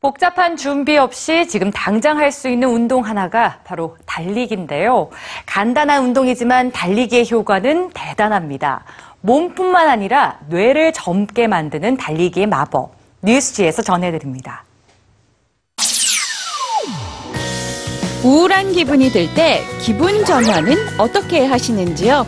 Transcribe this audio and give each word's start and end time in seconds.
복잡한 0.00 0.56
준비 0.56 0.96
없이 0.96 1.48
지금 1.48 1.70
당장 1.72 2.18
할 2.18 2.30
수 2.30 2.48
있는 2.48 2.68
운동 2.68 3.04
하나가 3.04 3.58
바로 3.64 3.96
달리기인데요. 4.06 5.10
간단한 5.46 6.04
운동이지만 6.04 6.70
달리기의 6.70 7.28
효과는 7.28 7.90
대단합니다. 7.94 8.84
몸뿐만 9.22 9.88
아니라 9.88 10.38
뇌를 10.48 10.92
젊게 10.92 11.48
만드는 11.48 11.96
달리기의 11.96 12.46
마법. 12.46 12.92
뉴스지에서 13.22 13.82
전해드립니다. 13.82 14.62
우울한 18.24 18.72
기분이 18.72 19.10
들 19.10 19.34
때 19.34 19.62
기분 19.80 20.24
전환은 20.24 20.76
어떻게 20.98 21.44
하시는지요? 21.44 22.24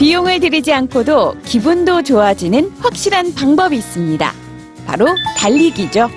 비용을 0.00 0.40
들이지 0.40 0.72
않고도 0.72 1.36
기분도 1.44 2.02
좋아지는 2.02 2.70
확실한 2.80 3.34
방법이 3.34 3.76
있습니다. 3.76 4.43
바로 4.86 5.06
달리기죠. 5.36 6.10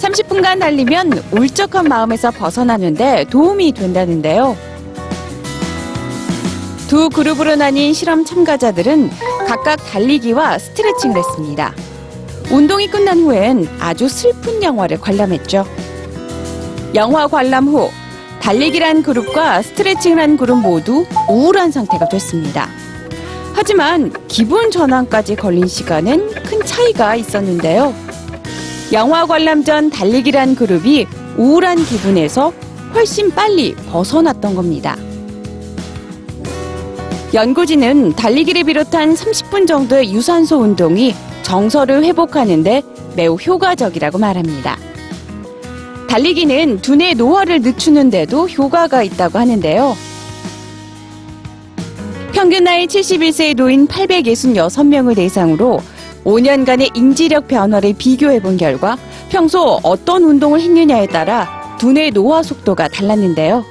30분간 0.00 0.58
달리면 0.58 1.12
울적한 1.32 1.86
마음에서 1.86 2.30
벗어나는데 2.30 3.26
도움이 3.30 3.72
된다는데요. 3.72 4.56
두 6.88 7.08
그룹으로 7.10 7.56
나뉜 7.56 7.92
실험 7.92 8.24
참가자들은 8.24 9.10
각각 9.46 9.76
달리기와 9.76 10.58
스트레칭을 10.58 11.16
했습니다. 11.18 11.72
운동이 12.50 12.88
끝난 12.88 13.20
후엔 13.20 13.68
아주 13.78 14.08
슬픈 14.08 14.62
영화를 14.62 15.00
관람했죠. 15.00 15.64
영화 16.94 17.28
관람 17.28 17.68
후 17.68 17.90
달리기란 18.40 19.02
그룹과 19.02 19.62
스트레칭을 19.62 20.20
한 20.20 20.36
그룹 20.36 20.58
모두 20.58 21.06
우울한 21.28 21.70
상태가 21.70 22.08
됐습니다. 22.08 22.68
하지만 23.62 24.10
기분 24.26 24.70
전환까지 24.70 25.36
걸린 25.36 25.66
시간은 25.66 26.30
큰 26.30 26.64
차이가 26.64 27.14
있었는데요. 27.14 27.94
영화 28.90 29.26
관람 29.26 29.64
전 29.64 29.90
달리기란 29.90 30.54
그룹이 30.54 31.06
우울한 31.36 31.76
기분에서 31.84 32.54
훨씬 32.94 33.30
빨리 33.30 33.74
벗어났던 33.74 34.54
겁니다. 34.54 34.96
연구진은 37.34 38.14
달리기를 38.14 38.64
비롯한 38.64 39.12
30분 39.12 39.66
정도의 39.66 40.10
유산소 40.10 40.56
운동이 40.56 41.14
정서를 41.42 42.02
회복하는데 42.02 42.82
매우 43.14 43.34
효과적이라고 43.34 44.16
말합니다. 44.16 44.78
달리기는 46.08 46.80
두뇌 46.80 47.12
노화를 47.12 47.60
늦추는데도 47.60 48.48
효과가 48.48 49.02
있다고 49.02 49.38
하는데요. 49.38 50.09
평균 52.32 52.64
나이 52.64 52.86
71세의 52.86 53.56
노인 53.56 53.88
866명을 53.88 55.16
대상으로 55.16 55.80
5년간의 56.24 56.96
인지력 56.96 57.48
변화를 57.48 57.94
비교해 57.96 58.40
본 58.40 58.56
결과 58.56 58.96
평소 59.30 59.80
어떤 59.82 60.22
운동을 60.22 60.60
했느냐에 60.60 61.06
따라 61.08 61.76
두뇌 61.78 62.10
노화 62.10 62.42
속도가 62.42 62.88
달랐는데요. 62.88 63.64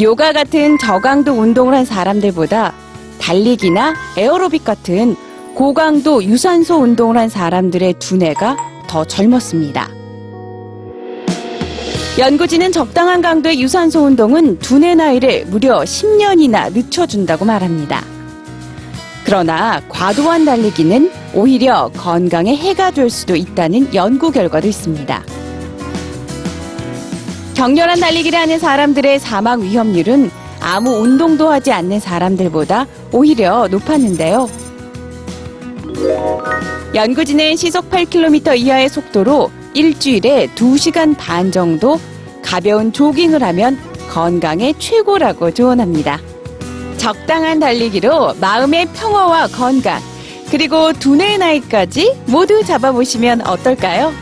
요가 0.00 0.32
같은 0.32 0.78
저강도 0.78 1.32
운동을 1.32 1.74
한 1.74 1.84
사람들보다 1.84 2.74
달리기나 3.20 3.94
에어로빅 4.16 4.64
같은 4.64 5.16
고강도 5.54 6.22
유산소 6.24 6.76
운동을 6.76 7.16
한 7.16 7.28
사람들의 7.28 7.94
두뇌가 7.94 8.56
더 8.88 9.04
젊었습니다. 9.04 9.99
연구진은 12.20 12.70
적당한 12.70 13.22
강도의 13.22 13.62
유산소 13.62 14.00
운동은 14.00 14.58
두뇌 14.58 14.94
나이를 14.94 15.46
무려 15.46 15.78
10년이나 15.78 16.70
늦춰준다고 16.70 17.46
말합니다. 17.46 18.04
그러나 19.24 19.80
과도한 19.88 20.44
달리기는 20.44 21.10
오히려 21.32 21.90
건강에 21.96 22.54
해가 22.54 22.90
될 22.90 23.08
수도 23.08 23.36
있다는 23.36 23.94
연구 23.94 24.30
결과도 24.30 24.68
있습니다. 24.68 25.24
격렬한 27.54 28.00
달리기를 28.00 28.38
하는 28.38 28.58
사람들의 28.58 29.18
사망 29.18 29.62
위험률은 29.62 30.30
아무 30.60 30.90
운동도 30.90 31.48
하지 31.48 31.72
않는 31.72 32.00
사람들보다 32.00 32.86
오히려 33.12 33.66
높았는데요. 33.68 34.46
연구진은 36.94 37.56
시속 37.56 37.88
8km 37.88 38.58
이하의 38.58 38.90
속도로 38.90 39.50
일주일에 39.72 40.48
2시간 40.54 41.16
반 41.16 41.50
정도 41.50 41.98
가벼운 42.42 42.92
조깅을 42.92 43.42
하면 43.42 43.78
건강에 44.10 44.74
최고라고 44.78 45.52
조언합니다. 45.52 46.18
적당한 46.96 47.60
달리기로 47.60 48.34
마음의 48.40 48.86
평화와 48.94 49.46
건강, 49.48 50.00
그리고 50.50 50.92
두뇌의 50.92 51.38
나이까지 51.38 52.22
모두 52.26 52.62
잡아보시면 52.64 53.46
어떨까요? 53.46 54.12